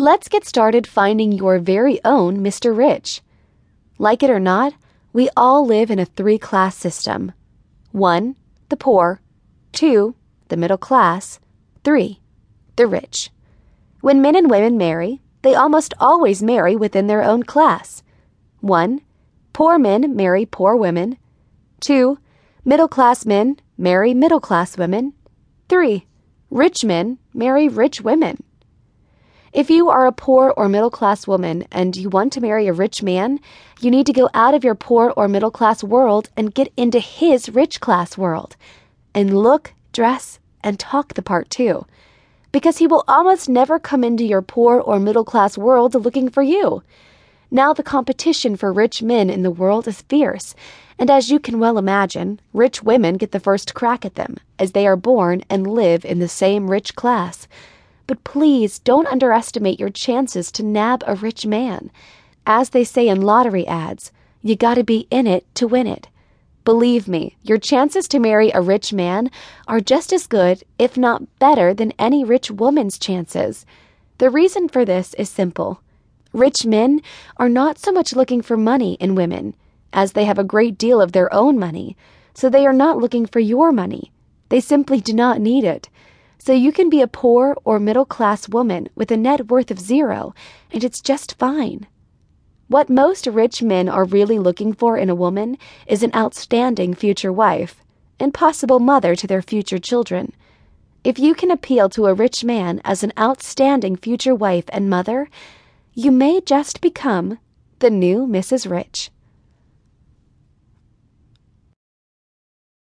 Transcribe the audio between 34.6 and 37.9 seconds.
your poor or middle class world and get into his rich